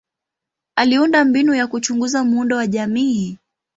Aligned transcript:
Aliunda 0.75 1.25
mbinu 1.25 1.55
za 1.55 1.67
kuchunguza 1.67 2.23
muundo 2.23 2.55
wa 2.55 2.67
jamii. 2.67 3.37